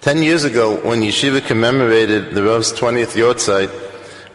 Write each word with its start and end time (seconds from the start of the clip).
Ten 0.00 0.22
years 0.22 0.44
ago, 0.44 0.76
when 0.86 1.00
Yeshiva 1.00 1.44
commemorated 1.44 2.30
the 2.34 2.44
Rav's 2.44 2.72
20th 2.72 3.16
Yortzeit, 3.16 3.70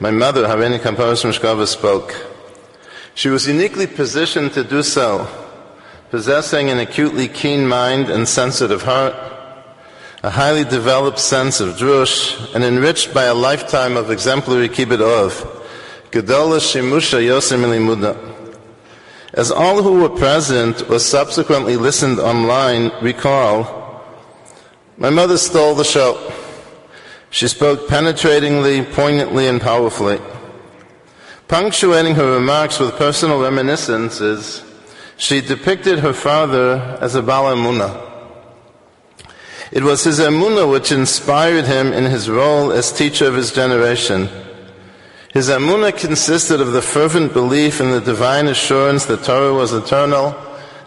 my 0.02 0.12
mother, 0.12 0.46
Harini 0.46 0.78
Kamparas 0.78 1.24
Mishkava, 1.24 1.66
spoke. 1.66 2.14
She 3.16 3.30
was 3.30 3.48
uniquely 3.48 3.88
positioned 3.88 4.52
to 4.56 4.66
do 4.66 4.84
so, 4.84 5.26
possessing 6.10 6.70
an 6.70 6.80
acutely 6.80 7.30
keen 7.30 7.66
mind 7.66 8.10
and 8.10 8.28
sensitive 8.28 8.82
heart, 8.82 9.16
a 10.22 10.30
highly 10.30 10.66
developed 10.66 11.20
sense 11.20 11.62
of 11.62 11.76
drush, 11.76 12.54
and 12.54 12.66
enriched 12.66 13.14
by 13.14 13.24
a 13.24 13.34
lifetime 13.34 13.96
of 13.96 14.12
exemplary 14.12 14.68
kibbut 14.68 15.00
of, 15.00 15.32
gedola 16.12 16.60
shimusha 16.60 17.22
yosim 17.22 17.64
limuda. 17.64 18.41
As 19.34 19.50
all 19.50 19.82
who 19.82 20.02
were 20.02 20.10
present 20.10 20.90
or 20.90 21.00
subsequently 21.00 21.78
listened 21.78 22.20
online 22.20 22.92
recall, 23.02 24.04
my 24.98 25.10
mother 25.10 25.38
stole 25.38 25.74
the 25.74 25.86
show. 25.86 26.32
She 27.30 27.48
spoke 27.48 27.88
penetratingly, 27.88 28.92
poignantly, 28.92 29.48
and 29.48 29.62
powerfully. 29.62 30.20
Punctuating 31.48 32.16
her 32.16 32.34
remarks 32.34 32.78
with 32.78 32.98
personal 32.98 33.42
reminiscences, 33.42 34.64
she 35.16 35.40
depicted 35.40 36.00
her 36.00 36.14
father 36.14 36.98
as 37.00 37.16
a 37.16 37.22
Balamuna. 37.22 38.10
It 39.72 39.84
was 39.84 40.04
his 40.04 40.20
Amunah 40.20 40.70
which 40.70 40.92
inspired 40.92 41.66
him 41.66 41.94
in 41.94 42.04
his 42.04 42.30
role 42.30 42.74
as 42.74 42.92
teacher 42.92 43.28
of 43.28 43.36
his 43.36 43.54
generation. 43.54 44.30
His 45.34 45.48
Amunah 45.48 45.98
consisted 45.98 46.60
of 46.60 46.74
the 46.74 46.82
fervent 46.82 47.32
belief 47.32 47.80
in 47.80 47.92
the 47.92 48.02
divine 48.02 48.48
assurance 48.48 49.06
that 49.06 49.24
Torah 49.24 49.54
was 49.54 49.72
eternal, 49.72 50.36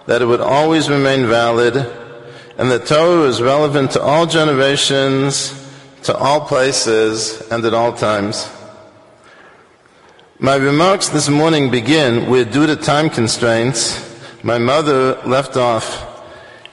that 0.05 0.21
it 0.21 0.27
would 0.27 0.43
always 0.43 0.91
remain 0.91 1.27
valid, 1.27 1.77
and 2.59 2.71
that 2.71 2.85
Torah 2.85 3.23
was 3.23 3.41
relevant 3.41 3.93
to 3.93 4.03
all 4.03 4.27
generations, 4.27 5.67
to 6.03 6.15
all 6.15 6.43
places, 6.43 7.41
and 7.51 7.65
at 7.65 7.73
all 7.73 7.95
times. 7.95 8.51
My 10.39 10.57
remarks 10.57 11.09
this 11.09 11.31
morning 11.31 11.71
begin 11.71 12.29
with 12.29 12.53
due 12.53 12.67
to 12.67 12.77
time 12.77 13.09
constraints, 13.09 13.99
my 14.43 14.59
mother 14.59 15.15
left 15.25 15.57
off, 15.57 16.23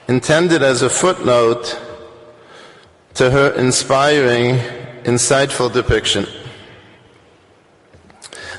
intended 0.08 0.62
as 0.62 0.82
a 0.82 0.90
footnote 0.90 1.80
to 3.14 3.30
her 3.30 3.52
inspiring, 3.52 4.56
insightful 5.04 5.72
depiction. 5.72 6.26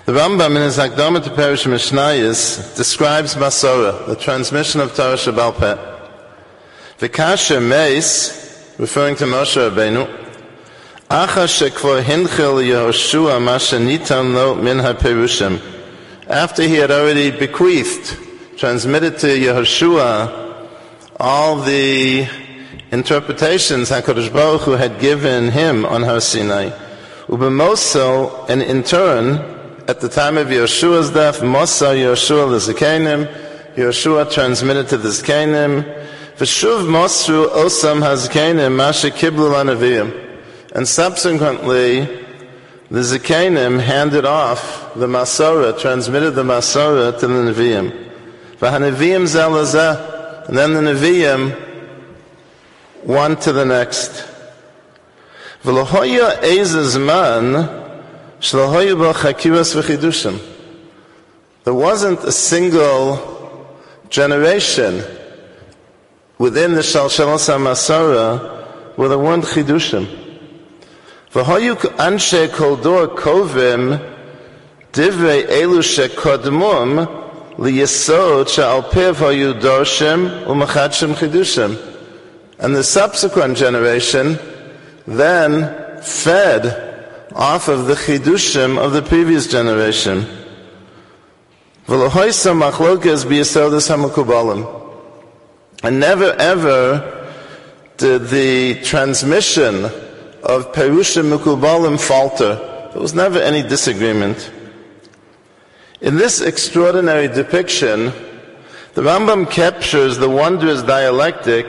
The 0.05 0.11
Rambam 0.11 0.57
in 0.57 0.63
his 0.63 0.77
Akdama 0.79 1.23
to 1.23 1.29
Perish 1.29 1.63
Mishnayis 1.63 2.75
describes 2.75 3.35
Masora, 3.35 4.05
the 4.05 4.17
transmission 4.17 4.81
of 4.81 4.93
Torah 4.93 5.15
Shabbal 5.15 5.53
Peh. 5.57 5.77
Meis, 7.61 8.75
referring 8.77 9.15
to 9.15 9.23
Moshe 9.23 9.55
Rabbeinu, 9.55 10.05
Acha 11.09 11.47
shekvor 11.47 12.01
hinchil 12.03 12.61
Yehoshua 12.61 13.39
mashanitan 13.39 14.33
lo 14.33 14.55
min 14.55 14.79
ha-perushim. 14.79 15.61
After 16.27 16.63
he 16.63 16.75
had 16.75 16.91
already 16.91 17.31
bequeathed, 17.31 18.17
transmitted 18.57 19.19
to 19.19 19.27
Yehoshua 19.27 20.67
all 21.17 21.61
the 21.61 22.27
interpretations 22.91 23.89
HaKadosh 23.89 24.33
Baruch 24.33 24.63
Hu 24.63 24.71
had 24.71 24.99
given 24.99 25.51
him 25.51 25.85
on 25.85 26.03
Har 26.03 26.19
Sinai. 26.19 26.71
Ubemoso, 27.27 28.49
and 28.49 28.61
in 28.61 28.83
turn, 28.83 29.53
at 29.87 29.99
the 29.99 30.07
time 30.07 30.37
of 30.37 30.47
Yeshua's 30.47 31.09
death, 31.11 31.41
Mosa 31.41 31.93
Yeshua 31.93 32.47
l'Zikenim, 32.47 33.27
Yeshua 33.75 34.31
transmitted 34.31 34.87
to 34.87 34.97
the 34.97 35.09
Zikenim, 35.09 35.83
V'shuv 36.37 36.87
Mosru 36.87 37.47
Osam 37.49 38.01
HaZikenim 38.01 38.75
Masha 38.75 39.09
Kiblu. 39.09 39.51
And 40.73 40.87
subsequently, 40.87 42.05
the 42.89 42.99
Zikanim 42.99 43.81
handed 43.81 44.25
off 44.25 44.93
the 44.95 45.07
Masorah, 45.07 45.77
transmitted 45.77 46.31
the 46.31 46.43
Masorah 46.43 47.19
to 47.19 47.27
the 47.27 47.51
Nevi'im. 47.51 48.11
V'haneviyim 48.59 49.23
zelazah. 49.23 50.47
And 50.47 50.57
then 50.57 50.73
the 50.73 50.81
Nevi'im, 50.93 51.53
one 53.03 53.35
to 53.37 53.51
the 53.51 53.65
next. 53.65 54.25
V'lohoya 55.63 56.41
ezazman. 56.41 57.82
There 58.51 58.67
wasn't 61.73 62.23
a 62.25 62.31
single 62.33 63.79
generation 64.09 65.01
within 66.37 66.73
the 66.73 66.81
Shalshalas 66.81 67.47
HaMasara 67.47 68.97
where 68.97 69.07
there 69.07 69.17
weren't 69.17 69.45
chidushim. 69.45 70.05
V'hoyu 71.31 71.75
anshe 71.95 72.51
kol 72.51 72.75
dor 72.75 73.07
kovim 73.07 73.97
divrei 74.91 75.47
elu 75.47 75.81
shekodmum 75.81 77.07
liyesod 77.55 78.49
she'al 78.49 78.83
piv 78.83 79.15
hoyu 79.15 79.53
dorshim 79.61 80.43
u'machadshim 80.43 81.13
chidushim. 81.13 81.77
And 82.59 82.75
the 82.75 82.83
subsequent 82.83 83.55
generation 83.55 84.37
then 85.07 86.01
fed 86.01 86.92
off 87.35 87.67
of 87.67 87.87
the 87.87 87.95
chidushim 87.95 88.77
of 88.77 88.93
the 88.93 89.01
previous 89.01 89.47
generation. 89.47 90.25
And 95.83 95.99
never 95.99 96.31
ever 96.33 97.29
did 97.97 98.27
the 98.27 98.81
transmission 98.83 99.85
of 100.43 100.71
Perusha 100.71 101.23
Mukubalim 101.23 101.99
falter. 101.99 102.55
There 102.93 103.01
was 103.01 103.13
never 103.13 103.39
any 103.39 103.63
disagreement. 103.63 104.51
In 106.01 106.17
this 106.17 106.41
extraordinary 106.41 107.27
depiction, 107.27 108.13
the 108.93 109.01
Rambam 109.01 109.49
captures 109.49 110.17
the 110.17 110.29
wondrous 110.29 110.83
dialectic 110.83 111.65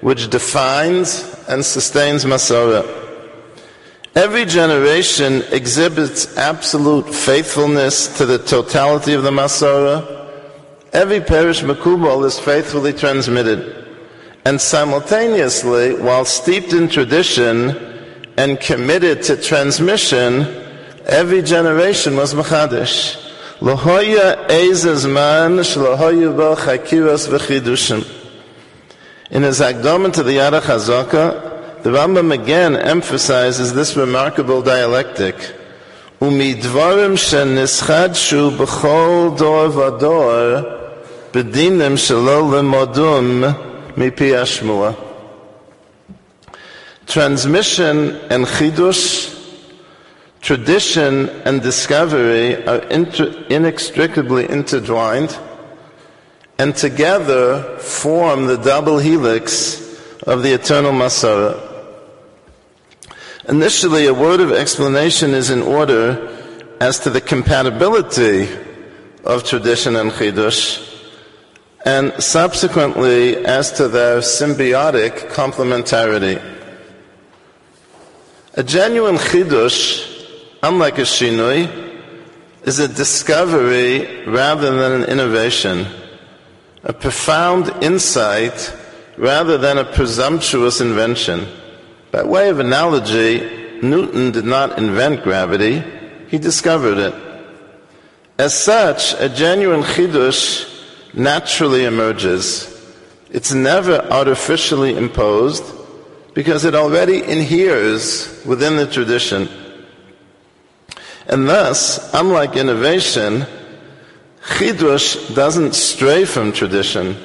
which 0.00 0.30
defines 0.30 1.22
and 1.48 1.64
sustains 1.64 2.24
Masorah. 2.24 3.03
Every 4.14 4.44
generation 4.44 5.42
exhibits 5.50 6.36
absolute 6.36 7.12
faithfulness 7.12 8.16
to 8.18 8.26
the 8.26 8.38
totality 8.38 9.12
of 9.12 9.24
the 9.24 9.30
Masorah. 9.32 10.30
Every 10.92 11.20
parish 11.20 11.62
Makubal 11.62 12.24
is 12.24 12.38
faithfully 12.38 12.92
transmitted. 12.92 13.84
And 14.44 14.60
simultaneously, 14.60 16.00
while 16.00 16.24
steeped 16.24 16.72
in 16.72 16.88
tradition, 16.88 17.92
and 18.36 18.60
committed 18.60 19.22
to 19.24 19.36
transmission, 19.36 20.42
every 21.06 21.42
generation 21.42 22.16
was 22.16 22.34
Machadish. 22.34 23.20
Lohoya 23.58 24.48
ezazman 24.48 25.60
shlohoyu 25.60 26.36
bo 26.36 26.56
chakiras 26.56 27.28
v'chidushim. 27.28 28.08
In 29.30 29.42
his 29.42 29.60
Akdama 29.60 30.12
to 30.12 30.22
the 30.22 30.32
Yad 30.32 30.60
HaChazaka, 30.60 31.53
the 31.84 31.90
Rambam 31.90 32.32
again 32.32 32.76
emphasizes 32.76 33.74
this 33.74 33.94
remarkable 33.94 34.62
dialectic. 34.62 35.36
Transmission 47.06 48.16
and 48.30 48.46
chidush, 48.46 49.60
tradition 50.40 51.28
and 51.44 51.60
discovery 51.60 52.66
are 52.66 52.78
inter- 52.88 53.44
inextricably 53.50 54.48
intertwined 54.48 55.38
and 56.58 56.74
together 56.74 57.76
form 57.76 58.46
the 58.46 58.56
double 58.56 58.96
helix 58.96 59.82
of 60.22 60.42
the 60.42 60.54
eternal 60.54 60.92
Masara. 60.92 61.73
Initially, 63.48 64.06
a 64.06 64.14
word 64.14 64.40
of 64.40 64.52
explanation 64.52 65.32
is 65.32 65.50
in 65.50 65.60
order 65.60 66.30
as 66.80 66.98
to 67.00 67.10
the 67.10 67.20
compatibility 67.20 68.48
of 69.22 69.44
tradition 69.44 69.96
and 69.96 70.10
chidush, 70.10 70.80
and 71.84 72.14
subsequently 72.22 73.36
as 73.44 73.70
to 73.72 73.88
their 73.88 74.20
symbiotic 74.20 75.28
complementarity. 75.28 76.42
A 78.54 78.62
genuine 78.62 79.16
chidush, 79.16 80.26
unlike 80.62 80.96
a 80.96 81.02
shinui, 81.02 81.68
is 82.62 82.78
a 82.78 82.88
discovery 82.88 84.24
rather 84.24 84.74
than 84.74 85.02
an 85.02 85.08
innovation, 85.10 85.86
a 86.82 86.94
profound 86.94 87.70
insight 87.82 88.74
rather 89.18 89.58
than 89.58 89.76
a 89.76 89.84
presumptuous 89.84 90.80
invention. 90.80 91.46
By 92.14 92.22
way 92.22 92.48
of 92.48 92.60
analogy, 92.60 93.40
Newton 93.82 94.30
did 94.30 94.44
not 94.44 94.78
invent 94.78 95.24
gravity, 95.24 95.82
he 96.28 96.38
discovered 96.38 96.96
it. 96.96 97.14
As 98.38 98.54
such, 98.54 99.14
a 99.14 99.28
genuine 99.28 99.82
chidush 99.82 100.64
naturally 101.12 101.86
emerges. 101.86 102.70
It's 103.32 103.52
never 103.52 103.98
artificially 104.12 104.96
imposed 104.96 105.64
because 106.34 106.64
it 106.64 106.76
already 106.76 107.20
inheres 107.20 108.44
within 108.46 108.76
the 108.76 108.86
tradition. 108.86 109.48
And 111.26 111.48
thus, 111.48 112.14
unlike 112.14 112.54
innovation, 112.54 113.44
Chidush 114.40 115.34
doesn't 115.34 115.74
stray 115.74 116.26
from 116.26 116.52
tradition. 116.52 117.16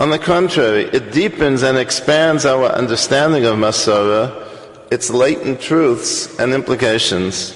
On 0.00 0.08
the 0.08 0.18
contrary, 0.18 0.84
it 0.84 1.12
deepens 1.12 1.62
and 1.62 1.76
expands 1.76 2.46
our 2.46 2.68
understanding 2.68 3.44
of 3.44 3.58
Masorah, 3.58 4.48
its 4.90 5.10
latent 5.10 5.60
truths 5.60 6.38
and 6.38 6.54
implications. 6.54 7.54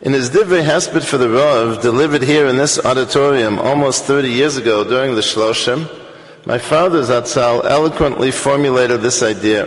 In 0.00 0.14
his 0.14 0.30
Divrei 0.30 0.64
Hesped 0.64 1.04
for 1.04 1.18
the 1.18 1.28
Rav, 1.28 1.82
delivered 1.82 2.22
here 2.22 2.46
in 2.46 2.56
this 2.56 2.82
auditorium 2.82 3.58
almost 3.58 4.04
30 4.06 4.30
years 4.30 4.56
ago 4.56 4.82
during 4.82 5.14
the 5.14 5.20
Shloshim, 5.20 5.86
my 6.46 6.56
father 6.56 7.02
Zatzal 7.02 7.66
eloquently 7.66 8.30
formulated 8.30 9.02
this 9.02 9.22
idea. 9.22 9.66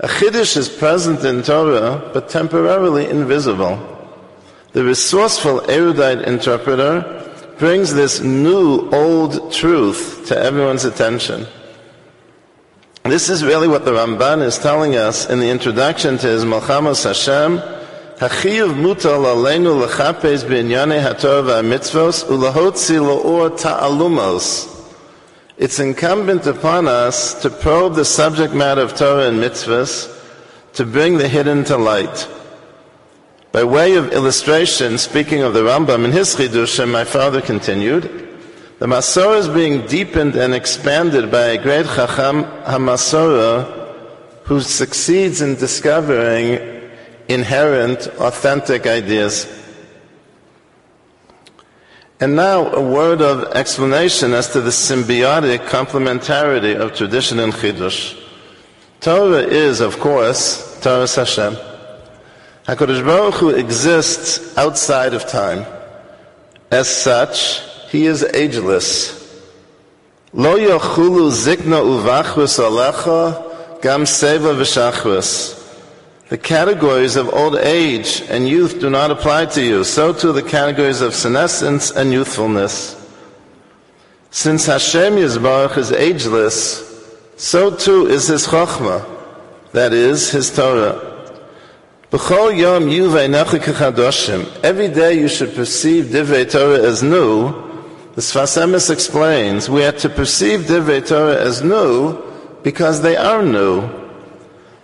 A 0.00 0.08
Chiddush 0.08 0.56
is 0.56 0.70
present 0.70 1.22
in 1.26 1.42
Torah, 1.42 2.10
but 2.14 2.30
temporarily 2.30 3.06
invisible. 3.06 3.76
The 4.72 4.82
resourceful 4.82 5.70
erudite 5.70 6.26
interpreter 6.26 7.22
brings 7.58 7.94
this 7.94 8.20
new 8.20 8.88
old 8.90 9.52
truth 9.52 10.24
to 10.26 10.38
everyone's 10.38 10.84
attention. 10.84 11.46
This 13.04 13.28
is 13.28 13.44
really 13.44 13.68
what 13.68 13.84
the 13.84 13.92
Ramban 13.92 14.42
is 14.42 14.58
telling 14.58 14.96
us 14.96 15.28
in 15.28 15.40
the 15.40 15.50
introduction 15.50 16.18
to 16.18 16.26
his 16.26 16.44
Milchamos 16.44 17.04
Hashem, 17.04 17.58
Hachiv 18.18 18.74
mutal 18.74 19.24
aleinu 19.24 19.84
lechapes 19.84 20.44
b'inyane 20.44 21.02
haTorah 21.02 21.62
v'amitzvos 21.62 22.24
ulahotzi 22.26 23.00
lo'or 23.00 23.50
ta'alumos. 23.50 24.68
It's 25.56 25.80
incumbent 25.80 26.46
upon 26.46 26.86
us 26.86 27.34
to 27.42 27.50
probe 27.50 27.96
the 27.96 28.04
subject 28.04 28.54
matter 28.54 28.80
of 28.80 28.94
Torah 28.94 29.28
and 29.28 29.38
mitzvahs, 29.38 30.08
to 30.74 30.86
bring 30.86 31.18
the 31.18 31.28
hidden 31.28 31.64
to 31.64 31.76
light. 31.76 32.28
By 33.52 33.64
way 33.64 33.96
of 33.96 34.14
illustration, 34.14 34.96
speaking 34.96 35.42
of 35.42 35.52
the 35.52 35.60
Rambam 35.60 36.06
in 36.06 36.12
his 36.12 36.34
Chidushim, 36.34 36.90
my 36.90 37.04
father 37.04 37.42
continued, 37.42 38.04
the 38.78 38.86
Masorah 38.86 39.40
is 39.40 39.48
being 39.48 39.86
deepened 39.86 40.36
and 40.36 40.54
expanded 40.54 41.30
by 41.30 41.48
a 41.48 41.62
great 41.62 41.84
Chacham 41.84 42.44
HaMasorah 42.64 44.44
who 44.44 44.62
succeeds 44.62 45.42
in 45.42 45.56
discovering 45.56 46.90
inherent, 47.28 48.06
authentic 48.18 48.86
ideas. 48.86 49.46
And 52.20 52.34
now 52.34 52.72
a 52.72 52.80
word 52.80 53.20
of 53.20 53.52
explanation 53.54 54.32
as 54.32 54.50
to 54.52 54.62
the 54.62 54.70
symbiotic 54.70 55.66
complementarity 55.66 56.74
of 56.74 56.94
tradition 56.94 57.38
and 57.38 57.52
chidush. 57.52 58.18
Torah 59.00 59.42
is, 59.42 59.80
of 59.80 60.00
course, 60.00 60.80
Torah 60.80 61.06
Hashem. 61.06 61.71
Hakadosh 62.66 63.04
Baruch 63.04 63.34
Hu 63.34 63.48
exists 63.50 64.56
outside 64.56 65.14
of 65.14 65.26
time. 65.26 65.66
As 66.70 66.88
such, 66.88 67.60
he 67.90 68.06
is 68.06 68.22
ageless. 68.22 69.18
Lo 70.32 70.56
yachulu 70.56 71.30
zikna 71.30 71.82
uvachus 71.82 72.60
alecha 72.60 73.82
gam 73.82 74.04
seva 74.04 74.54
v'shachvus. 74.54 75.58
The 76.28 76.38
categories 76.38 77.16
of 77.16 77.34
old 77.34 77.56
age 77.56 78.22
and 78.30 78.48
youth 78.48 78.80
do 78.80 78.88
not 78.88 79.10
apply 79.10 79.46
to 79.46 79.62
you. 79.62 79.84
So 79.84 80.12
too 80.12 80.32
the 80.32 80.42
categories 80.42 81.00
of 81.00 81.14
senescence 81.14 81.90
and 81.90 82.12
youthfulness. 82.12 82.96
Since 84.30 84.64
Hashem 84.64 85.16
Yisbarach 85.16 85.76
is 85.76 85.92
ageless, 85.92 86.88
so 87.36 87.74
too 87.76 88.06
is 88.06 88.28
His 88.28 88.46
Chokhmah, 88.46 89.04
that 89.72 89.92
is, 89.92 90.30
His 90.30 90.50
Torah. 90.54 91.11
Every 92.14 92.58
day 94.88 95.14
you 95.18 95.28
should 95.28 95.54
perceive 95.54 96.04
Divrei 96.06 96.50
Torah 96.50 96.82
as 96.82 97.02
new. 97.02 97.52
The 98.14 98.20
Sfas 98.20 98.58
Emes 98.62 98.90
explains, 98.90 99.70
we 99.70 99.82
are 99.82 99.92
to 99.92 100.10
perceive 100.10 100.66
Divrei 100.66 101.06
Torah 101.06 101.40
as 101.40 101.62
new 101.62 102.22
because 102.62 103.00
they 103.00 103.16
are 103.16 103.42
new. 103.42 103.88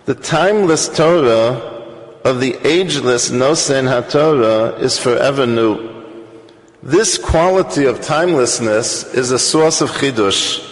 The 0.05 0.15
timeless 0.15 0.89
Torah 0.89 1.51
of 2.25 2.39
the 2.39 2.57
ageless 2.67 3.29
Nosen 3.29 3.87
HaTorah 3.87 4.79
is 4.79 4.97
forever 4.97 5.45
new. 5.45 5.87
This 6.81 7.19
quality 7.19 7.85
of 7.85 8.01
timelessness 8.01 9.03
is 9.13 9.29
a 9.29 9.37
source 9.37 9.81
of 9.81 9.91
chidush. 9.91 10.65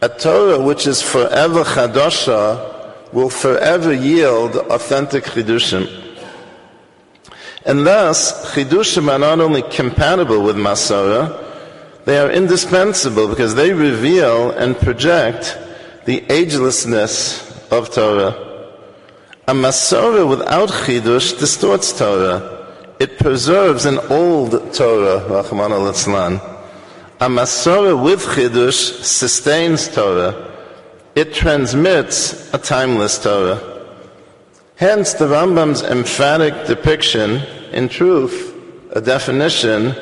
A 0.00 0.08
Torah 0.08 0.60
which 0.62 0.86
is 0.86 1.02
forever 1.02 1.64
chadosha 1.64 2.77
will 3.12 3.30
forever 3.30 3.92
yield 3.92 4.56
authentic 4.56 5.24
chidushim. 5.24 5.86
And 7.64 7.86
thus, 7.86 8.52
chidushim 8.52 9.10
are 9.10 9.18
not 9.18 9.40
only 9.40 9.62
compatible 9.62 10.42
with 10.42 10.56
Masorah, 10.56 11.44
they 12.04 12.18
are 12.18 12.30
indispensable 12.30 13.28
because 13.28 13.54
they 13.54 13.74
reveal 13.74 14.50
and 14.52 14.74
project 14.78 15.58
the 16.06 16.22
agelessness 16.22 17.70
of 17.70 17.90
Torah. 17.92 18.48
A 19.46 19.52
Masorah 19.52 20.28
without 20.28 20.70
Chidush 20.70 21.38
distorts 21.38 21.98
Torah. 21.98 22.66
It 22.98 23.18
preserves 23.18 23.84
an 23.84 23.98
old 24.10 24.72
Torah, 24.72 25.28
Rahman 25.28 25.72
al 25.72 25.88
A 25.88 27.28
Masorah 27.28 28.02
with 28.02 28.20
Chidush 28.20 29.02
sustains 29.04 29.88
Torah. 29.88 30.57
It 31.18 31.34
transmits 31.34 32.54
a 32.54 32.58
timeless 32.58 33.18
Torah. 33.20 33.58
Hence 34.76 35.14
the 35.14 35.24
Rambam's 35.24 35.82
emphatic 35.82 36.68
depiction, 36.68 37.42
in 37.72 37.88
truth, 37.88 38.54
a 38.92 39.00
definition 39.00 39.96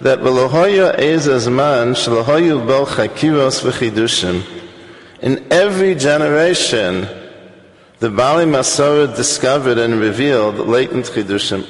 that 0.00 0.20
Velohoya 0.20 0.96
Ezazman 0.96 1.96
Shalohoyu 1.96 2.64
Bel 2.68 2.86
Chakiros 2.86 3.64
V'Chidushim. 3.64 4.44
In 5.20 5.44
every 5.50 5.96
generation, 5.96 7.08
the 7.98 8.08
Bali 8.08 8.44
Masorah 8.44 9.16
discovered 9.16 9.76
and 9.76 9.98
revealed 9.98 10.68
latent 10.68 11.06
chidushim. 11.06 11.66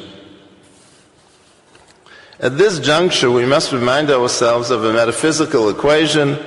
At 2.39 2.59
this 2.59 2.79
juncture, 2.79 3.31
we 3.31 3.47
must 3.47 3.73
remind 3.73 4.11
ourselves 4.11 4.71
of 4.71 4.85
a 4.85 4.93
metaphysical 4.93 5.71
equation, 5.71 6.39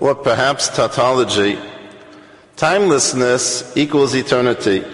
or 0.00 0.16
perhaps 0.16 0.66
tautology. 0.66 1.56
Timelessness 2.62 3.76
equals 3.76 4.14
eternity. 4.14 4.84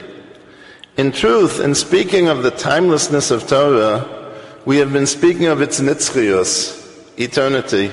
In 0.97 1.13
truth, 1.13 1.61
in 1.61 1.75
speaking 1.75 2.29
of 2.29 2.43
the 2.43 2.51
timelessness 2.51 3.31
of 3.31 3.47
Torah, 3.47 4.33
we 4.65 4.79
have 4.79 4.91
been 4.91 5.07
speaking 5.07 5.45
of 5.45 5.61
its 5.61 5.79
nitzchius, 5.79 7.21
eternity. 7.21 7.89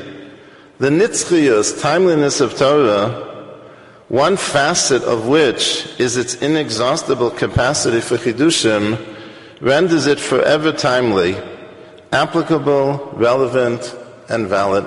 The 0.77 0.89
nitzchius, 0.89 1.81
timeliness 1.81 2.39
of 2.39 2.55
Torah, 2.55 3.59
one 4.07 4.37
facet 4.37 5.03
of 5.03 5.27
which 5.27 5.85
is 5.99 6.15
its 6.15 6.35
inexhaustible 6.35 7.31
capacity 7.31 7.99
for 7.99 8.15
chidushim, 8.15 8.97
renders 9.59 10.07
it 10.07 10.21
forever 10.21 10.71
timely, 10.71 11.35
applicable, 12.13 13.11
relevant, 13.17 13.93
and 14.29 14.47
valid. 14.47 14.85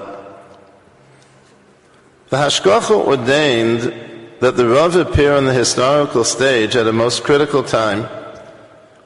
The 2.31 2.39
Hashgacha 2.39 3.07
ordained 3.07 4.09
that 4.41 4.57
the 4.57 4.69
Rav 4.69 4.95
appear 4.95 5.35
on 5.35 5.47
the 5.47 5.55
historical 5.55 6.25
stage 6.25 6.77
at 6.77 6.87
a 6.87 6.93
most 6.93 7.25
critical 7.25 7.63
time, 7.63 8.05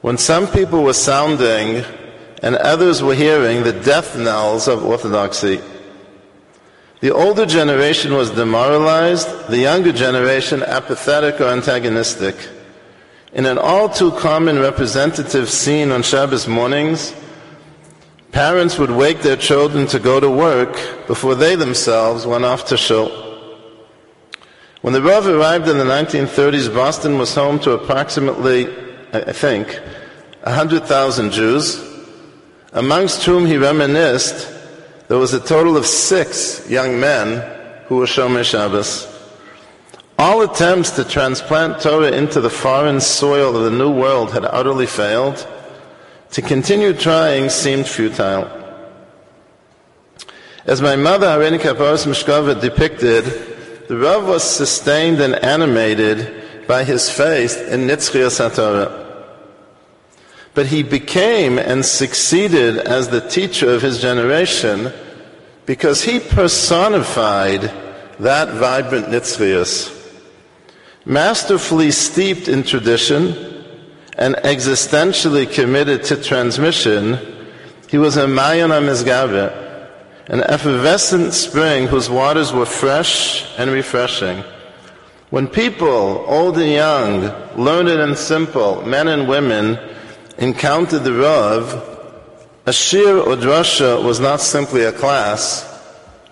when 0.01 0.17
some 0.17 0.47
people 0.47 0.83
were 0.83 0.93
sounding 0.93 1.83
and 2.43 2.55
others 2.55 3.01
were 3.01 3.15
hearing 3.15 3.63
the 3.63 3.71
death 3.71 4.17
knells 4.17 4.67
of 4.67 4.83
orthodoxy. 4.83 5.61
The 6.99 7.11
older 7.11 7.45
generation 7.45 8.13
was 8.13 8.29
demoralized, 8.31 9.47
the 9.47 9.59
younger 9.59 9.91
generation 9.91 10.61
apathetic 10.61 11.41
or 11.41 11.47
antagonistic. 11.47 12.35
In 13.33 13.45
an 13.45 13.57
all 13.57 13.89
too 13.89 14.11
common 14.11 14.59
representative 14.59 15.49
scene 15.49 15.91
on 15.91 16.03
Shabbos 16.03 16.47
mornings, 16.47 17.13
parents 18.31 18.77
would 18.77 18.91
wake 18.91 19.21
their 19.21 19.37
children 19.37 19.87
to 19.87 19.99
go 19.99 20.19
to 20.19 20.29
work 20.29 21.07
before 21.07 21.35
they 21.35 21.55
themselves 21.55 22.27
went 22.27 22.45
off 22.45 22.65
to 22.67 22.77
shul. 22.77 23.32
When 24.83 24.91
the 24.91 25.01
Rav 25.01 25.25
arrived 25.25 25.69
in 25.69 25.77
the 25.77 25.85
1930s, 25.85 26.67
Boston 26.67 27.17
was 27.17 27.33
home 27.33 27.57
to 27.59 27.71
approximately, 27.71 28.67
I 29.13 29.31
think, 29.31 29.79
100,000 30.43 31.31
Jews, 31.31 31.81
amongst 32.73 33.23
whom 33.23 33.45
he 33.45 33.55
reminisced 33.55 34.53
there 35.07 35.17
was 35.17 35.33
a 35.33 35.39
total 35.39 35.77
of 35.77 35.85
six 35.85 36.69
young 36.69 36.99
men 36.99 37.85
who 37.85 37.95
were 37.95 38.05
Shomer 38.05 38.43
Shabbos. 38.43 39.07
All 40.19 40.41
attempts 40.41 40.91
to 40.97 41.05
transplant 41.05 41.79
Torah 41.79 42.11
into 42.11 42.41
the 42.41 42.49
foreign 42.49 42.99
soil 42.99 43.55
of 43.55 43.63
the 43.63 43.71
New 43.71 43.89
World 43.89 44.33
had 44.33 44.43
utterly 44.43 44.85
failed. 44.85 45.47
To 46.31 46.41
continue 46.41 46.91
trying 46.91 47.47
seemed 47.47 47.87
futile. 47.87 48.51
As 50.65 50.81
my 50.81 50.97
mother, 50.97 51.27
Harini 51.27 51.57
Kaparos 51.57 52.05
Mishkova, 52.05 52.59
depicted, 52.59 53.52
the 53.87 53.97
Rav 53.97 54.27
was 54.27 54.43
sustained 54.43 55.19
and 55.19 55.35
animated 55.35 56.67
by 56.67 56.83
his 56.83 57.09
faith 57.09 57.57
in 57.69 57.81
Nitzchia 57.81 58.29
Satorah. 58.29 59.01
But 60.53 60.67
he 60.67 60.83
became 60.83 61.57
and 61.57 61.85
succeeded 61.85 62.77
as 62.77 63.09
the 63.09 63.21
teacher 63.21 63.73
of 63.73 63.81
his 63.81 63.99
generation 63.99 64.91
because 65.65 66.03
he 66.03 66.19
personified 66.19 67.61
that 68.19 68.53
vibrant 68.53 69.07
Nitzchias. 69.07 69.99
Masterfully 71.05 71.91
steeped 71.91 72.47
in 72.47 72.63
tradition 72.63 73.53
and 74.17 74.35
existentially 74.35 75.51
committed 75.51 76.03
to 76.05 76.21
transmission, 76.21 77.17
he 77.89 77.97
was 77.97 78.15
a 78.15 78.27
Mayan 78.27 78.71
an 80.27 80.41
effervescent 80.41 81.33
spring 81.33 81.87
whose 81.87 82.09
waters 82.09 82.53
were 82.53 82.65
fresh 82.65 83.45
and 83.57 83.69
refreshing. 83.69 84.43
When 85.29 85.47
people, 85.47 86.23
old 86.27 86.57
and 86.57 86.71
young, 86.71 87.21
learned 87.57 87.89
and 87.89 88.17
simple, 88.17 88.81
men 88.83 89.07
and 89.07 89.27
women, 89.27 89.77
encountered 90.37 91.03
the 91.03 91.13
Rav, 91.13 91.89
a 92.65 92.71
shir 92.71 93.19
or 93.19 93.35
drasha 93.35 94.01
was 94.01 94.19
not 94.19 94.39
simply 94.39 94.83
a 94.83 94.93
class, 94.93 95.69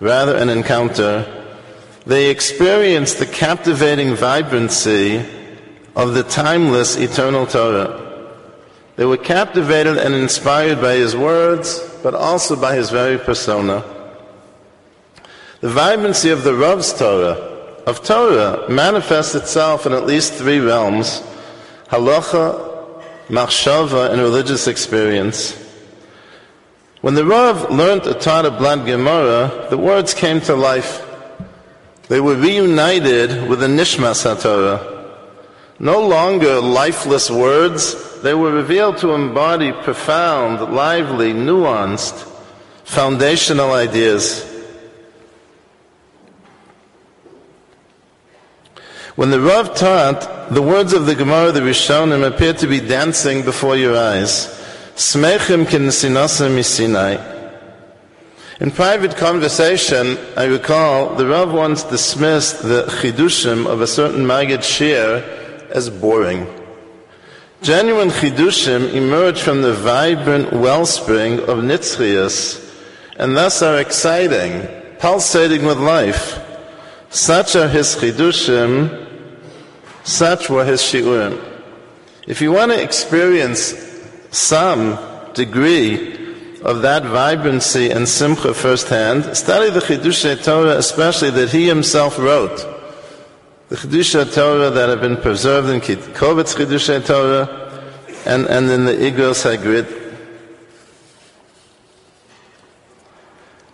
rather 0.00 0.36
an 0.36 0.48
encounter. 0.48 1.26
They 2.06 2.30
experienced 2.30 3.18
the 3.18 3.26
captivating 3.26 4.14
vibrancy 4.14 5.24
of 5.94 6.14
the 6.14 6.22
timeless 6.22 6.96
eternal 6.96 7.46
Torah. 7.46 8.01
They 8.96 9.04
were 9.04 9.16
captivated 9.16 9.96
and 9.96 10.14
inspired 10.14 10.80
by 10.80 10.94
his 10.94 11.16
words, 11.16 11.80
but 12.02 12.14
also 12.14 12.56
by 12.56 12.74
his 12.74 12.90
very 12.90 13.18
persona. 13.18 13.82
The 15.60 15.70
vibrancy 15.70 16.30
of 16.30 16.44
the 16.44 16.54
Rav's 16.54 16.92
Torah, 16.92 17.38
of 17.86 18.02
Torah, 18.04 18.68
manifests 18.68 19.34
itself 19.34 19.86
in 19.86 19.92
at 19.92 20.06
least 20.06 20.34
three 20.34 20.58
realms 20.58 21.22
halacha, 21.88 23.02
machshava, 23.28 24.10
and 24.10 24.20
religious 24.20 24.66
experience. 24.66 25.58
When 27.00 27.14
the 27.14 27.24
Rav 27.24 27.70
learned 27.70 28.06
a 28.06 28.14
Torah 28.14 28.50
Blad 28.50 28.86
Gemara, 28.86 29.66
the 29.70 29.78
words 29.78 30.14
came 30.14 30.40
to 30.42 30.54
life. 30.54 31.04
They 32.08 32.20
were 32.20 32.36
reunited 32.36 33.48
with 33.48 33.60
the 33.60 33.66
Nishmas 33.66 34.24
HaTorah. 34.24 35.08
No 35.78 36.06
longer 36.06 36.60
lifeless 36.60 37.30
words, 37.30 38.11
they 38.22 38.34
were 38.34 38.52
revealed 38.52 38.98
to 38.98 39.12
embody 39.12 39.72
profound, 39.72 40.74
lively, 40.74 41.32
nuanced, 41.32 42.28
foundational 42.84 43.72
ideas. 43.72 44.48
When 49.16 49.30
the 49.30 49.40
Rav 49.40 49.74
taught, 49.74 50.52
the 50.54 50.62
words 50.62 50.92
of 50.92 51.06
the 51.06 51.14
Gemara, 51.14 51.52
the 51.52 51.60
Rishonim, 51.60 52.26
appeared 52.26 52.58
to 52.58 52.66
be 52.66 52.80
dancing 52.80 53.44
before 53.44 53.76
your 53.76 53.96
eyes. 53.96 54.46
Smechim 54.94 55.66
misinai. 55.66 57.32
In 58.60 58.70
private 58.70 59.16
conversation, 59.16 60.16
I 60.36 60.44
recall 60.44 61.14
the 61.14 61.26
Rav 61.26 61.52
once 61.52 61.82
dismissed 61.82 62.62
the 62.62 62.84
chidushim 62.84 63.66
of 63.66 63.80
a 63.80 63.86
certain 63.86 64.26
Maggid 64.26 64.62
Shir 64.62 65.68
as 65.70 65.90
boring. 65.90 66.61
Genuine 67.62 68.08
chidushim 68.08 68.92
emerge 68.92 69.40
from 69.40 69.62
the 69.62 69.72
vibrant 69.72 70.52
wellspring 70.52 71.38
of 71.38 71.58
nitzchias 71.58 72.58
and 73.16 73.36
thus 73.36 73.62
are 73.62 73.78
exciting, 73.78 74.66
pulsating 74.98 75.64
with 75.64 75.78
life. 75.78 76.40
Such 77.10 77.54
are 77.54 77.68
his 77.68 77.94
chidushim, 77.94 79.06
such 80.02 80.50
were 80.50 80.64
his 80.64 80.80
shiurim. 80.80 81.40
If 82.26 82.40
you 82.40 82.50
want 82.50 82.72
to 82.72 82.82
experience 82.82 83.74
some 84.32 84.98
degree 85.32 86.58
of 86.62 86.82
that 86.82 87.04
vibrancy 87.04 87.90
and 87.90 88.08
simcha 88.08 88.54
firsthand, 88.54 89.36
study 89.36 89.70
the 89.70 89.78
Chidush 89.78 90.44
Torah, 90.44 90.78
especially 90.78 91.30
that 91.30 91.50
he 91.50 91.68
himself 91.68 92.18
wrote 92.18 92.71
the 93.72 93.78
Chidusha 93.78 94.34
Torah 94.34 94.68
that 94.68 94.90
have 94.90 95.00
been 95.00 95.16
preserved 95.16 95.70
in 95.70 95.80
Kovetz 95.80 96.54
Chidusha 96.54 97.06
Torah 97.06 97.48
and, 98.26 98.44
and 98.44 98.70
in 98.70 98.84
the 98.84 98.92
Igros 98.92 99.46
Hagrid. 99.48 99.86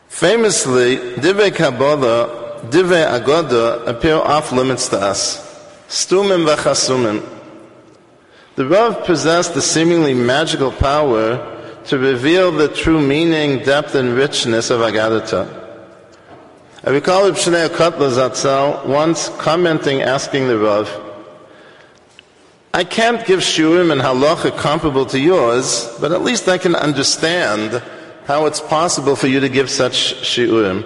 Famously, 0.08 0.98
Divrei 1.16 1.52
Kabbalah, 1.52 2.60
Divrei 2.70 3.08
Agoda 3.12 3.84
appear 3.86 4.14
off 4.14 4.52
limits 4.52 4.88
to 4.90 5.00
us. 5.00 5.44
Stumim 5.88 6.46
v'chasumim. 6.46 7.28
The 8.54 8.66
Rav 8.66 9.04
possessed 9.04 9.54
the 9.54 9.62
seemingly 9.62 10.14
magical 10.14 10.70
power 10.70 11.80
to 11.86 11.98
reveal 11.98 12.52
the 12.52 12.68
true 12.68 13.04
meaning, 13.04 13.64
depth, 13.64 13.96
and 13.96 14.14
richness 14.14 14.70
of 14.70 14.78
Agadata. 14.78 15.57
I 16.88 16.90
recall 16.90 17.26
Reb 17.26 17.34
Shneur 17.34 17.68
Kotler 17.68 18.08
Zatzal 18.08 18.86
once 18.86 19.28
commenting, 19.36 20.00
asking 20.00 20.48
the 20.48 20.56
Rav, 20.56 20.88
I 22.72 22.82
can't 22.82 23.26
give 23.26 23.40
shurim 23.40 23.92
and 23.92 24.00
halacha 24.00 24.56
comparable 24.56 25.04
to 25.04 25.20
yours, 25.20 25.94
but 26.00 26.12
at 26.12 26.22
least 26.22 26.48
I 26.48 26.56
can 26.56 26.74
understand 26.74 27.82
how 28.24 28.46
it's 28.46 28.62
possible 28.62 29.16
for 29.16 29.26
you 29.26 29.38
to 29.38 29.50
give 29.50 29.68
such 29.68 30.14
shiurim. 30.22 30.82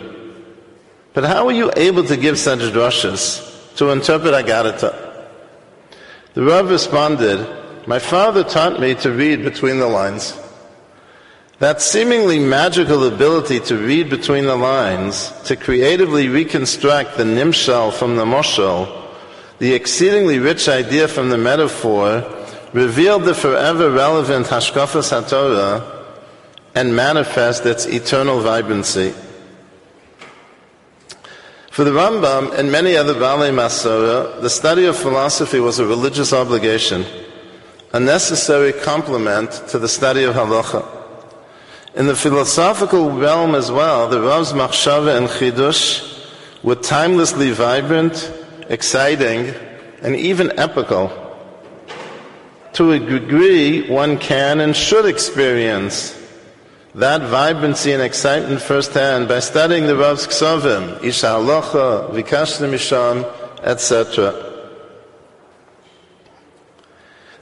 But 1.12 1.22
how 1.22 1.46
are 1.46 1.52
you 1.52 1.70
able 1.76 2.02
to 2.06 2.16
give 2.16 2.36
such 2.36 2.58
drushes 2.58 3.76
to 3.76 3.90
interpret 3.90 4.34
Agadata? 4.34 5.28
The 6.34 6.42
Rav 6.42 6.68
responded, 6.68 7.86
My 7.86 8.00
father 8.00 8.42
taught 8.42 8.80
me 8.80 8.96
to 8.96 9.12
read 9.12 9.44
between 9.44 9.78
the 9.78 9.86
lines. 9.86 10.36
That 11.62 11.80
seemingly 11.80 12.40
magical 12.40 13.04
ability 13.04 13.60
to 13.60 13.78
read 13.78 14.10
between 14.10 14.46
the 14.46 14.56
lines, 14.56 15.30
to 15.44 15.54
creatively 15.54 16.26
reconstruct 16.26 17.16
the 17.16 17.22
nimshal 17.22 17.92
from 17.92 18.16
the 18.16 18.24
moshel, 18.24 18.88
the 19.60 19.72
exceedingly 19.72 20.40
rich 20.40 20.68
idea 20.68 21.06
from 21.06 21.28
the 21.28 21.38
metaphor, 21.38 22.26
revealed 22.72 23.22
the 23.22 23.34
forever 23.34 23.92
relevant 23.92 24.48
hashkafas 24.48 25.12
haTorah 25.12 26.04
and 26.74 26.96
manifest 26.96 27.64
its 27.64 27.86
eternal 27.86 28.40
vibrancy. 28.40 29.14
For 31.70 31.84
the 31.84 31.92
Rambam 31.92 32.58
and 32.58 32.72
many 32.72 32.96
other 32.96 33.14
Balei 33.14 33.54
Masora, 33.54 34.42
the 34.42 34.50
study 34.50 34.86
of 34.86 34.96
philosophy 34.96 35.60
was 35.60 35.78
a 35.78 35.86
religious 35.86 36.32
obligation, 36.32 37.04
a 37.92 38.00
necessary 38.00 38.72
complement 38.72 39.52
to 39.68 39.78
the 39.78 39.88
study 39.88 40.24
of 40.24 40.34
halacha. 40.34 41.01
In 41.94 42.06
the 42.06 42.16
philosophical 42.16 43.10
realm 43.10 43.54
as 43.54 43.70
well, 43.70 44.08
the 44.08 44.20
Rav's 44.20 44.54
Machshava 44.54 45.14
and 45.14 45.28
Chidush 45.28 46.26
were 46.62 46.74
timelessly 46.74 47.50
vibrant, 47.50 48.32
exciting, 48.68 49.54
and 50.00 50.16
even 50.16 50.58
epical. 50.58 51.12
To 52.74 52.92
a 52.92 52.98
degree, 52.98 53.90
one 53.90 54.16
can 54.16 54.60
and 54.60 54.74
should 54.74 55.04
experience 55.04 56.18
that 56.94 57.20
vibrancy 57.22 57.92
and 57.92 58.02
excitement 58.02 58.62
firsthand 58.62 59.28
by 59.28 59.40
studying 59.40 59.86
the 59.86 59.96
Rav's 59.96 60.26
Ksavim, 60.26 61.04
Isha 61.04 61.26
Halacha, 61.26 62.10
Vikashna 62.10 62.70
Misham, 62.70 63.30
etc. 63.62 64.50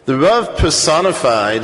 The 0.06 0.18
Rav 0.18 0.56
personified 0.56 1.62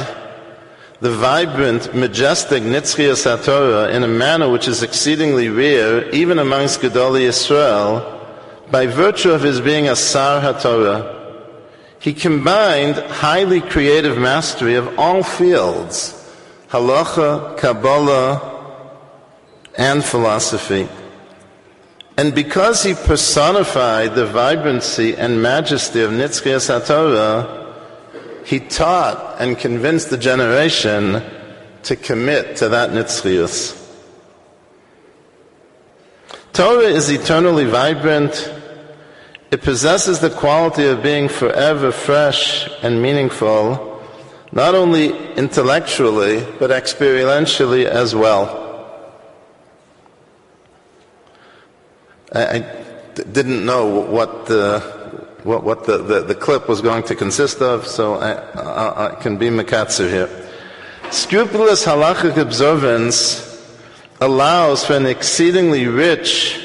the 1.00 1.10
vibrant, 1.10 1.94
majestic 1.94 2.62
Nitzchia 2.62 3.12
Satorah 3.12 3.92
in 3.92 4.02
a 4.02 4.08
manner 4.08 4.48
which 4.48 4.66
is 4.66 4.82
exceedingly 4.82 5.48
rare, 5.48 6.08
even 6.10 6.38
amongst 6.38 6.80
Gedali 6.80 7.22
Israel, 7.22 8.12
by 8.70 8.86
virtue 8.86 9.30
of 9.30 9.42
his 9.42 9.60
being 9.60 9.88
a 9.88 9.96
Sar 9.96 10.40
HaTorah. 10.40 11.14
He 11.98 12.14
combined 12.14 12.96
highly 12.96 13.60
creative 13.60 14.16
mastery 14.16 14.74
of 14.76 14.98
all 14.98 15.22
fields, 15.22 16.12
halacha, 16.70 17.58
Kabbalah, 17.58 18.54
and 19.76 20.02
philosophy. 20.02 20.88
And 22.16 22.34
because 22.34 22.82
he 22.82 22.94
personified 22.94 24.14
the 24.14 24.24
vibrancy 24.24 25.14
and 25.14 25.42
majesty 25.42 26.00
of 26.00 26.10
Nitzchia 26.10 26.56
Satorah, 26.56 27.65
he 28.46 28.60
taught 28.60 29.40
and 29.40 29.58
convinced 29.58 30.08
the 30.08 30.16
generation 30.16 31.20
to 31.82 31.96
commit 31.96 32.56
to 32.56 32.68
that 32.68 32.90
nitzchius. 32.90 33.82
Torah 36.52 36.84
is 36.84 37.10
eternally 37.10 37.64
vibrant. 37.64 38.52
It 39.50 39.62
possesses 39.62 40.20
the 40.20 40.30
quality 40.30 40.86
of 40.86 41.02
being 41.02 41.28
forever 41.28 41.90
fresh 41.90 42.70
and 42.84 43.02
meaningful, 43.02 44.00
not 44.52 44.76
only 44.76 45.08
intellectually, 45.34 46.46
but 46.60 46.70
experientially 46.70 47.84
as 47.84 48.14
well. 48.14 48.62
I, 52.32 52.64
didn't 53.32 53.64
know 53.64 53.86
what 53.86 54.46
the, 54.46 54.95
what, 55.46 55.62
what 55.62 55.84
the, 55.84 55.98
the, 55.98 56.20
the, 56.22 56.34
clip 56.34 56.68
was 56.68 56.80
going 56.80 57.04
to 57.04 57.14
consist 57.14 57.62
of, 57.62 57.86
so 57.86 58.14
I, 58.14 58.32
I, 58.32 59.12
I 59.12 59.14
can 59.14 59.36
be 59.36 59.46
Makatsu 59.46 60.10
here. 60.10 60.28
Scrupulous 61.12 61.84
halachic 61.84 62.36
observance 62.36 63.44
allows 64.20 64.84
for 64.84 64.94
an 64.94 65.06
exceedingly 65.06 65.86
rich 65.86 66.60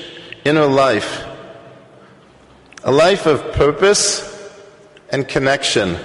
inner 0.46 0.66
life, 0.66 1.24
a 2.84 2.92
life 2.92 3.28
of 3.28 3.54
purpose 3.54 4.28
and 5.12 5.28
connection. 5.28 5.96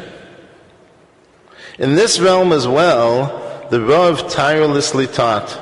In 1.79 1.95
this 1.95 2.21
realm 2.21 2.53
as 2.53 2.69
well, 2.69 3.69
the 3.71 3.81
Rav 3.81 4.31
tirelessly 4.31 5.07
taught. 5.07 5.59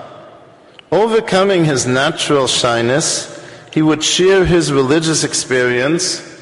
Overcoming 0.91 1.65
his 1.65 1.87
natural 1.87 2.49
shyness, 2.49 3.31
he 3.73 3.83
would 3.83 4.03
share 4.03 4.45
his 4.45 4.73
religious 4.73 5.23
experience 5.23 6.34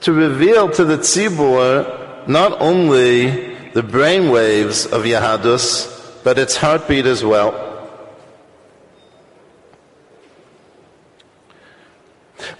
to 0.00 0.12
reveal 0.12 0.70
to 0.70 0.84
the 0.84 0.98
tzibur 0.98 2.28
not 2.28 2.60
only 2.60 3.54
the 3.72 3.82
brain 3.82 4.30
waves 4.30 4.86
of 4.86 5.04
Yahadus, 5.04 6.22
but 6.24 6.38
its 6.38 6.56
heartbeat 6.56 7.06
as 7.06 7.24
well. 7.24 7.64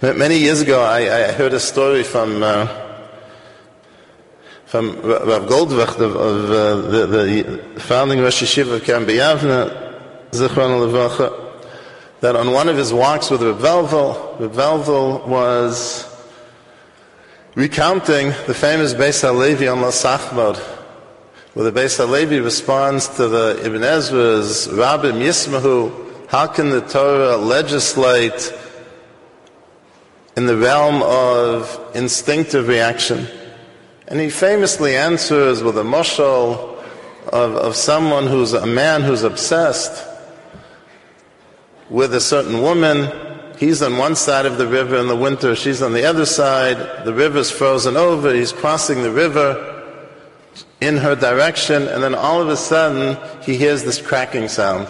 Many 0.01 0.37
years 0.37 0.61
ago, 0.61 0.81
I, 0.81 1.27
I 1.27 1.31
heard 1.31 1.53
a 1.53 1.59
story 1.59 2.03
from 2.03 2.41
uh, 2.41 2.67
from 4.65 5.01
Rav 5.01 5.49
Goldvicht 5.49 5.99
of, 5.99 6.15
of 6.15 6.51
uh, 6.51 6.75
the, 6.89 7.05
the, 7.07 7.79
founding 7.79 8.19
Rosh 8.19 8.43
Yeshiva 8.43 8.75
of 8.75 8.83
Kerem 8.83 9.05
B'Yavne, 9.05 9.67
Zichron 10.29 10.79
Levacha, 10.79 11.63
that 12.19 12.35
on 12.35 12.51
one 12.51 12.69
of 12.69 12.77
his 12.77 12.93
walks 12.93 13.31
with 13.31 13.41
Rav 13.41 13.59
Velvel, 13.59 14.39
Rav 14.39 14.51
Velvel 14.51 15.27
was 15.27 16.08
recounting 17.55 18.27
the 18.47 18.53
famous 18.53 18.93
Beis 18.93 19.23
HaLevi 19.23 19.71
on 19.71 19.79
Lasachmod, 19.79 20.57
where 21.53 21.69
the 21.69 21.79
Beis 21.79 21.97
HaLevi 21.97 22.43
responds 22.43 23.07
to 23.17 23.27
the 23.27 23.61
Ibn 23.65 23.83
Ezra's 23.83 24.67
Rabbim 24.67 25.19
Yismahu, 25.21 26.29
how 26.29 26.47
can 26.47 26.69
the 26.69 26.81
Torah 26.81 27.37
legislate 27.37 28.53
in 30.39 30.45
the 30.45 30.55
realm 30.55 31.03
of 31.03 31.91
instinctive 31.93 32.69
reaction. 32.69 33.27
And 34.07 34.21
he 34.21 34.29
famously 34.29 34.95
answers 34.95 35.61
with 35.61 35.77
a 35.77 35.83
mushal 35.83 36.81
of, 37.27 37.55
of 37.57 37.75
someone 37.75 38.25
who's 38.25 38.53
a 38.53 38.65
man 38.65 39.01
who's 39.01 39.23
obsessed 39.23 40.07
with 41.89 42.13
a 42.13 42.21
certain 42.21 42.61
woman. 42.61 43.11
He's 43.59 43.81
on 43.81 43.97
one 43.97 44.15
side 44.15 44.45
of 44.45 44.57
the 44.57 44.67
river 44.67 44.95
in 44.95 45.09
the 45.09 45.17
winter, 45.17 45.53
she's 45.53 45.81
on 45.81 45.91
the 45.91 46.05
other 46.05 46.25
side. 46.25 47.03
The 47.03 47.13
river's 47.13 47.51
frozen 47.51 47.97
over, 47.97 48.33
he's 48.33 48.53
crossing 48.53 49.03
the 49.03 49.11
river 49.11 49.75
in 50.79 50.95
her 50.95 51.13
direction, 51.13 51.85
and 51.89 52.01
then 52.01 52.15
all 52.15 52.41
of 52.41 52.47
a 52.47 52.55
sudden 52.55 53.17
he 53.43 53.57
hears 53.57 53.83
this 53.83 54.01
cracking 54.01 54.47
sound. 54.47 54.87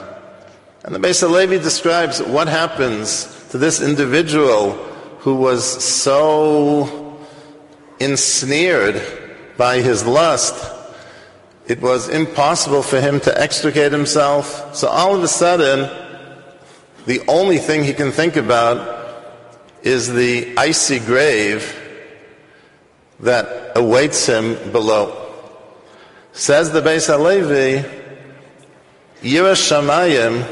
And 0.84 0.94
the 0.94 1.00
Beis 1.00 1.28
Levi 1.28 1.58
describes 1.58 2.22
what 2.22 2.48
happens 2.48 3.26
to 3.50 3.58
this 3.58 3.82
individual 3.82 4.74
who 5.22 5.36
was 5.36 5.66
so 5.84 7.18
ensnared 8.00 9.02
by 9.58 9.82
his 9.82 10.06
lust, 10.06 10.76
it 11.68 11.82
was 11.82 12.08
impossible 12.08 12.84
for 12.84 13.02
him 13.02 13.20
to 13.22 13.42
extricate 13.42 13.92
himself. 13.92 14.76
So 14.76 14.88
all 14.88 15.16
of 15.16 15.24
a 15.24 15.28
sudden, 15.28 16.09
the 17.10 17.24
only 17.28 17.58
thing 17.58 17.84
he 17.84 17.92
can 17.96 18.12
think 18.12 18.36
about 18.36 18.78
is 19.82 20.14
the 20.14 20.56
icy 20.56 21.00
grave 21.00 21.76
that 23.22 23.72
awaits 23.76 24.28
him 24.28 24.54
below. 24.72 25.34
Says 26.34 26.72
the 26.72 26.82
Beis 26.82 27.08
Halevi, 27.08 27.84
Yira 29.24 29.56
Shamayim, 29.56 30.44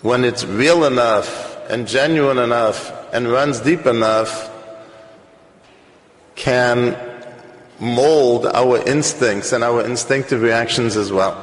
when 0.00 0.24
it's 0.24 0.46
real 0.46 0.84
enough 0.84 1.54
and 1.68 1.86
genuine 1.86 2.38
enough 2.38 2.90
and 3.12 3.28
runs 3.28 3.60
deep 3.60 3.84
enough 3.84 4.50
can 6.34 6.96
mold 7.78 8.46
our 8.46 8.78
instincts 8.88 9.52
and 9.52 9.62
our 9.62 9.84
instinctive 9.84 10.40
reactions 10.40 10.96
as 10.96 11.12
well. 11.12 11.36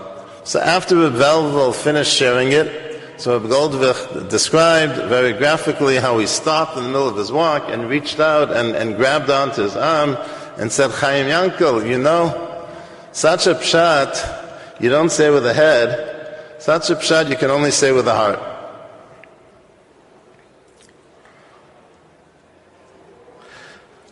So 0.45 0.59
after 0.59 0.95
Velvel 0.95 1.75
finished 1.75 2.11
sharing 2.11 2.53
it, 2.53 2.86
so 3.17 3.39
Goldvicht 3.39 4.29
described 4.29 4.95
very 5.09 5.33
graphically 5.33 5.97
how 5.97 6.19
he 6.19 6.27
stopped 6.27 6.77
in 6.77 6.83
the 6.83 6.89
middle 6.89 7.07
of 7.07 7.17
his 7.17 7.31
walk 7.31 7.63
and 7.67 7.89
reached 7.89 8.19
out 8.19 8.51
and, 8.51 8.75
and 8.75 8.95
grabbed 8.95 9.29
onto 9.31 9.63
his 9.63 9.75
arm 9.75 10.15
and 10.57 10.71
said, 10.71 10.91
Chaim 10.91 11.25
Yankel, 11.25 11.87
you 11.87 11.97
know, 11.97 12.67
such 13.11 13.47
a 13.47 13.55
pshat 13.55 14.79
you 14.79 14.89
don't 14.89 15.09
say 15.09 15.31
with 15.31 15.43
the 15.43 15.53
head, 15.53 16.59
such 16.59 16.91
a 16.91 16.95
pshat 16.95 17.29
you 17.29 17.35
can 17.35 17.49
only 17.49 17.71
say 17.71 17.91
with 17.91 18.05
the 18.05 18.13
heart. 18.13 18.39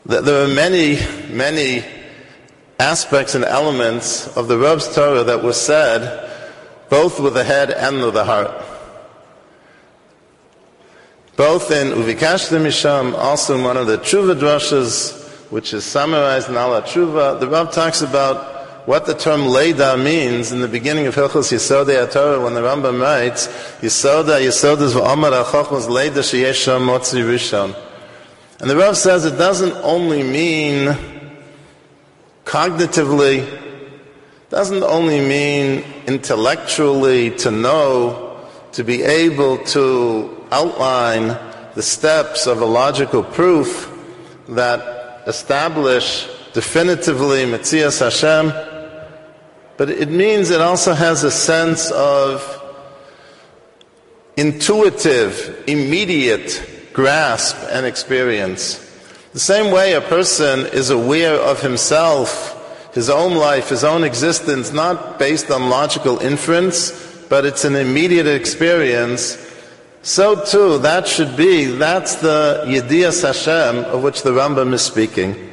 There 0.07 0.43
are 0.43 0.47
many, 0.47 0.99
many 1.29 1.83
aspects 2.79 3.35
and 3.35 3.45
elements 3.45 4.35
of 4.35 4.47
the 4.47 4.57
Reb's 4.57 4.93
Torah 4.93 5.23
that 5.23 5.43
were 5.43 5.53
said 5.53 6.29
both 6.89 7.19
with 7.19 7.33
the 7.33 7.43
head 7.43 7.71
and 7.71 8.01
with 8.01 8.13
the 8.13 8.25
heart. 8.25 8.74
Both 11.35 11.69
in 11.69 11.89
Uvikashta 11.89 12.61
Misham, 12.61 13.13
also 13.13 13.57
in 13.57 13.63
one 13.65 13.75
of 13.75 13.87
the 13.87 13.97
Tshuva 13.97 14.39
drushes, 14.39 15.21
which 15.51 15.73
is 15.73 15.83
summarized 15.83 16.47
in 16.47 16.55
Ala 16.55 16.81
Tshuva, 16.83 17.41
the 17.41 17.47
Rav 17.49 17.73
talks 17.73 18.01
about 18.01 18.87
what 18.87 19.05
the 19.05 19.13
term 19.13 19.47
Leda 19.47 19.97
means 19.97 20.53
in 20.53 20.61
the 20.61 20.67
beginning 20.69 21.07
of 21.07 21.15
Hilchos 21.15 21.51
Yisodei 21.51 22.07
HaTorah 22.07 22.41
when 22.41 22.53
the 22.53 22.61
Rambam 22.61 23.01
writes, 23.01 23.47
Yisoda, 23.81 24.39
Yisodas 24.39 24.93
v'omar 24.93 25.43
ha'chochmas 25.43 25.89
Leda 25.89 26.21
sheyesh 26.21 26.67
motzi 26.79 27.21
rishon. 27.21 27.75
And 28.61 28.69
the 28.69 28.77
Rav 28.77 28.95
says 28.95 29.25
it 29.25 29.37
doesn't 29.37 29.73
only 29.83 30.23
mean 30.23 30.95
cognitively, 32.45 33.45
doesn't 34.49 34.83
only 34.83 35.19
mean 35.19 35.83
intellectually 36.07 37.31
to 37.31 37.51
know, 37.51 38.47
to 38.71 38.85
be 38.85 39.03
able 39.03 39.57
to 39.65 40.34
outline 40.51 41.37
the 41.75 41.81
steps 41.81 42.47
of 42.47 42.61
a 42.61 42.65
logical 42.65 43.23
proof 43.23 43.91
that 44.49 45.27
establish 45.27 46.27
definitively 46.53 47.43
Metzias 47.45 47.99
Hashem, 47.99 48.51
but 49.77 49.89
it 49.89 50.09
means 50.09 50.51
it 50.51 50.61
also 50.61 50.93
has 50.93 51.23
a 51.23 51.31
sense 51.31 51.91
of 51.91 52.61
intuitive, 54.37 55.63
immediate 55.67 56.89
grasp 56.93 57.57
and 57.71 57.85
experience. 57.85 58.81
The 59.33 59.39
same 59.39 59.73
way 59.73 59.93
a 59.93 60.01
person 60.01 60.61
is 60.67 60.89
aware 60.89 61.35
of 61.35 61.61
himself, 61.61 62.53
his 62.93 63.09
own 63.09 63.35
life, 63.35 63.67
his 63.67 63.83
own 63.83 64.05
existence, 64.05 64.71
not 64.71 65.19
based 65.19 65.51
on 65.51 65.69
logical 65.69 66.19
inference, 66.19 66.91
but 67.27 67.45
it's 67.45 67.65
an 67.65 67.75
immediate 67.75 68.27
experience. 68.27 69.35
So 70.05 70.39
too, 70.45 70.77
that 70.77 71.07
should 71.07 71.35
be, 71.35 71.65
that's 71.65 72.17
the 72.17 72.61
Yediyas 72.67 73.23
Hashem 73.23 73.85
of 73.85 74.03
which 74.03 74.21
the 74.21 74.29
Rambam 74.29 74.71
is 74.73 74.83
speaking. 74.83 75.51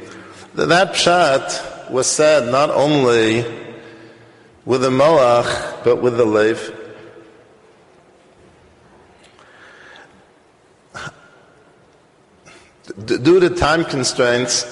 That 0.53 0.93
pshat 0.93 1.89
was 1.89 2.05
said 2.05 2.51
not 2.51 2.69
only 2.69 3.43
with 4.63 4.83
the 4.83 4.91
moach, 4.91 5.83
but 5.83 6.03
with 6.03 6.17
the 6.17 6.25
lev. 6.25 6.71
due 13.05 13.39
to 13.39 13.49
time 13.49 13.83
constraints, 13.83 14.67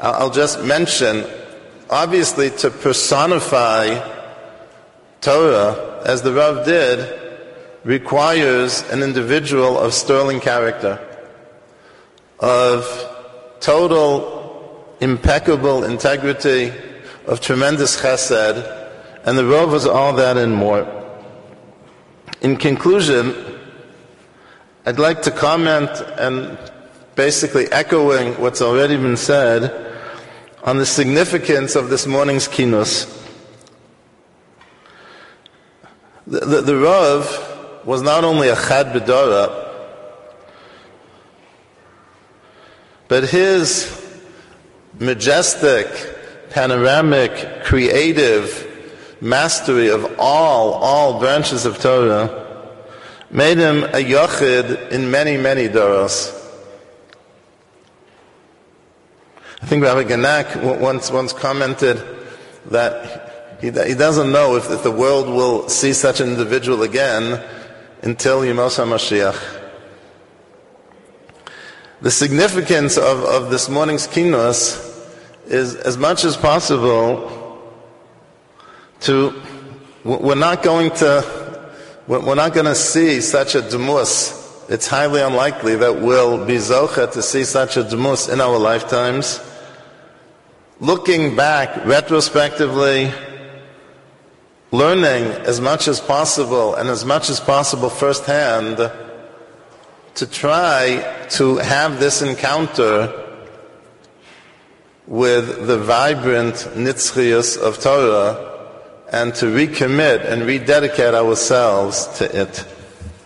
I'll 0.00 0.30
just 0.30 0.64
mention, 0.64 1.24
obviously, 1.88 2.50
to 2.50 2.70
personify 2.70 4.13
Torah, 5.24 6.02
as 6.04 6.20
the 6.20 6.34
Rav 6.34 6.66
did, 6.66 7.18
requires 7.82 8.82
an 8.90 9.02
individual 9.02 9.78
of 9.78 9.94
sterling 9.94 10.38
character, 10.38 11.00
of 12.40 12.84
total, 13.60 14.94
impeccable 15.00 15.82
integrity, 15.84 16.70
of 17.26 17.40
tremendous 17.40 17.98
chesed, 17.98 18.90
and 19.24 19.38
the 19.38 19.46
Rav 19.46 19.72
was 19.72 19.86
all 19.86 20.12
that 20.12 20.36
and 20.36 20.54
more. 20.54 20.86
In 22.42 22.58
conclusion, 22.58 23.34
I'd 24.84 24.98
like 24.98 25.22
to 25.22 25.30
comment 25.30 25.88
and 26.18 26.58
basically 27.14 27.72
echoing 27.72 28.34
what's 28.34 28.60
already 28.60 28.98
been 28.98 29.16
said 29.16 29.72
on 30.64 30.76
the 30.76 30.84
significance 30.84 31.76
of 31.76 31.88
this 31.88 32.06
morning's 32.06 32.46
kinos. 32.46 33.23
The, 36.26 36.62
the, 36.62 36.76
Rav 36.76 37.82
was 37.84 38.00
not 38.00 38.24
only 38.24 38.48
a 38.48 38.56
Chad 38.56 38.94
B'Dara, 38.94 39.68
but 43.08 43.28
his 43.28 44.02
majestic, 44.98 45.86
panoramic, 46.50 47.64
creative 47.64 48.70
mastery 49.20 49.88
of 49.88 50.18
all, 50.18 50.72
all 50.74 51.20
branches 51.20 51.66
of 51.66 51.78
Torah 51.78 52.42
made 53.30 53.58
him 53.58 53.84
a 53.84 54.02
Yochid 54.02 54.90
in 54.90 55.10
many, 55.10 55.36
many 55.36 55.68
Doros. 55.68 56.40
I 59.60 59.66
think 59.66 59.82
Rabbi 59.82 60.04
Genack 60.04 60.78
once, 60.80 61.10
once 61.10 61.32
commented 61.32 62.02
that 62.66 63.23
he, 63.60 63.70
he 63.70 63.94
doesn't 63.94 64.30
know 64.30 64.56
if, 64.56 64.70
if 64.70 64.82
the 64.82 64.90
world 64.90 65.28
will 65.28 65.68
see 65.68 65.92
such 65.92 66.20
an 66.20 66.28
individual 66.28 66.82
again 66.82 67.42
until 68.02 68.40
Yemos 68.40 68.76
HaMashiach. 68.78 69.62
The 72.00 72.10
significance 72.10 72.98
of, 72.98 73.24
of 73.24 73.50
this 73.50 73.68
morning's 73.68 74.06
kinos 74.06 74.92
is 75.46 75.74
as 75.74 75.96
much 75.96 76.24
as 76.24 76.36
possible 76.36 77.62
to, 79.00 79.40
we're 80.04 80.34
not 80.34 80.62
going 80.62 80.90
to, 80.90 81.70
we're 82.06 82.34
not 82.34 82.52
going 82.52 82.66
to 82.66 82.74
see 82.74 83.20
such 83.20 83.54
a 83.54 83.62
demus. 83.62 84.66
It's 84.68 84.86
highly 84.86 85.22
unlikely 85.22 85.76
that 85.76 86.02
we'll 86.02 86.44
be 86.44 86.56
zocha 86.56 87.10
to 87.12 87.22
see 87.22 87.44
such 87.44 87.76
a 87.76 87.84
demus 87.84 88.28
in 88.28 88.40
our 88.40 88.58
lifetimes. 88.58 89.40
Looking 90.80 91.36
back 91.36 91.86
retrospectively, 91.86 93.12
learning 94.74 95.30
as 95.46 95.60
much 95.60 95.86
as 95.86 96.00
possible 96.00 96.74
and 96.74 96.88
as 96.88 97.04
much 97.04 97.30
as 97.30 97.38
possible 97.38 97.88
firsthand 97.88 98.76
to 100.14 100.26
try 100.26 101.26
to 101.30 101.58
have 101.58 102.00
this 102.00 102.22
encounter 102.22 103.12
with 105.06 105.68
the 105.68 105.78
vibrant 105.78 106.54
nitzchius 106.74 107.56
of 107.56 107.78
Torah 107.78 108.50
and 109.12 109.32
to 109.36 109.46
recommit 109.46 110.24
and 110.24 110.42
rededicate 110.42 111.14
ourselves 111.14 112.08
to 112.18 112.24
it. 112.42 112.66